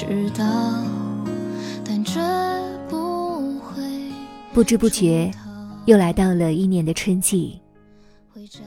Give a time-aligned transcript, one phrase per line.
[0.00, 0.44] 知道，
[1.84, 2.18] 但绝
[2.88, 3.82] 不会。
[4.54, 5.30] 不知不觉，
[5.84, 7.60] 又来到了一年的春季。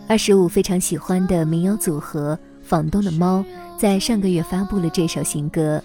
[0.08, 3.44] 二十五非常喜欢的民谣组合房东的猫，
[3.80, 5.84] 在上个月发布了这首新歌，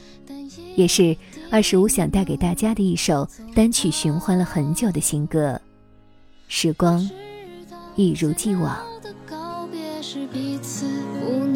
[0.76, 1.16] 也是
[1.50, 5.58] 二十五想带给大家的一首单曲循环了很久的新歌。
[6.46, 7.08] 时光
[7.96, 8.76] 一如既往。
[9.02, 10.84] 的告别是彼此
[11.18, 11.46] 不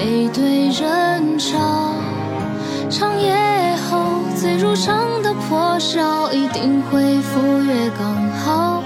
[0.00, 1.58] 背对人潮。
[2.88, 8.82] 长夜后最如常的破晓，一定会赴约刚好。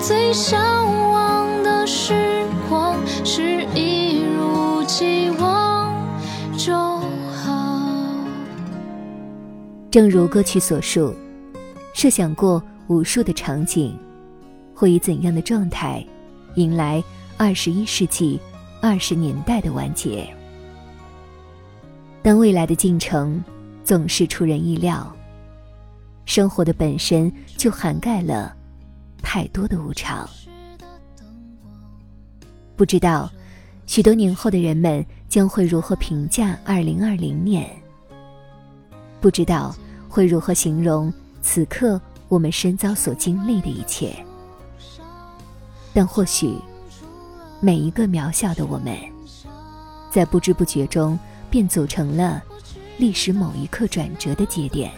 [0.00, 0.60] 最向
[1.08, 5.94] 往的时光是一如既往
[6.58, 8.24] 就好。
[9.88, 11.14] 正如歌曲所述，
[11.94, 13.96] 设想过无数的场景，
[14.74, 16.04] 会以怎样的状态，
[16.56, 17.02] 迎来
[17.36, 18.40] 二十一世纪
[18.82, 20.28] 二十年代的完结？
[22.26, 23.40] 但未来的进程
[23.84, 25.14] 总是出人意料。
[26.24, 28.52] 生活的本身就涵盖了
[29.22, 30.28] 太多的无常。
[32.74, 33.30] 不知道，
[33.86, 37.70] 许多年后的人们将会如何评价二零二零年？
[39.20, 39.72] 不知道
[40.08, 44.12] 会如何形容此刻我们身遭所经历的一切？
[45.94, 46.56] 但或许，
[47.60, 48.98] 每一个渺小的我们，
[50.10, 51.16] 在不知不觉中
[51.50, 52.42] 便组成了
[52.98, 54.90] 历史某一刻转折的节点。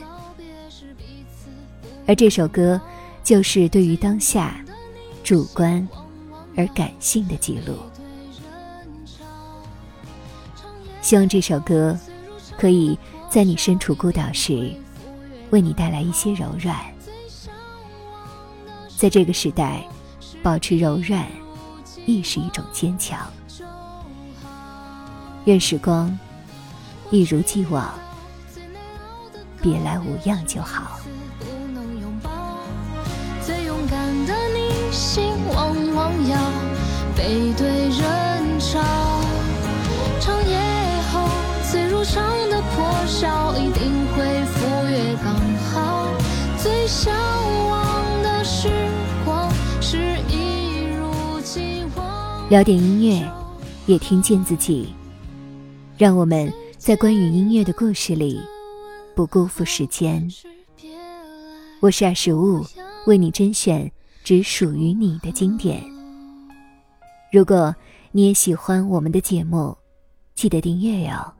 [2.07, 2.81] 而这首歌，
[3.23, 4.65] 就是对于当下
[5.23, 5.87] 主观
[6.57, 7.77] 而感性的记录。
[11.03, 11.99] 希望这首歌，
[12.59, 12.99] 可以
[13.31, 14.73] 在你身处孤岛时，
[15.51, 16.77] 为你带来一些柔软。
[18.97, 19.87] 在这个时代，
[20.43, 21.27] 保持柔软，
[22.05, 23.21] 亦是一种坚强。
[25.45, 26.19] 愿时光
[27.11, 27.91] 一如既往，
[29.63, 31.01] 别来无恙就好。
[33.43, 36.39] 最勇敢的你心往往要
[37.17, 38.79] 背对人潮。
[40.21, 40.59] 长夜
[41.11, 41.31] 后
[41.71, 45.35] 最如常的破晓，一定会赴约刚
[45.73, 46.09] 好。
[46.59, 47.15] 最向
[47.71, 48.69] 往的时
[49.25, 49.97] 光是
[50.29, 52.51] 一如既往。
[52.51, 53.27] 聊点音乐，
[53.87, 54.95] 也听见自己。
[55.97, 58.41] 让我们在关于音乐的故事里，
[59.15, 60.27] 不辜负时间。
[61.81, 62.65] 我是二十五，
[63.07, 63.91] 为你甄选
[64.23, 65.83] 只属于你的经典。
[67.33, 67.75] 如果
[68.13, 69.77] 你也喜欢我们的节目，
[70.37, 71.35] 记得订阅哟。